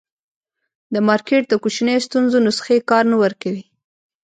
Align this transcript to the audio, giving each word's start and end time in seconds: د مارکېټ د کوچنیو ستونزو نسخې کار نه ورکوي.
د 0.93 0.95
مارکېټ 1.07 1.43
د 1.49 1.53
کوچنیو 1.63 2.05
ستونزو 2.07 2.37
نسخې 2.47 2.77
کار 2.89 3.03
نه 3.11 3.17
ورکوي. 3.23 3.65